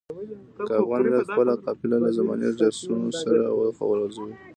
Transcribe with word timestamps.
که 0.67 0.73
افغان 0.81 1.01
ملت 1.07 1.27
خپله 1.33 1.53
قافله 1.65 1.97
له 2.03 2.09
زماني 2.17 2.49
جرسونو 2.59 3.09
سره 3.21 3.39
وخوځوي. 3.57 4.33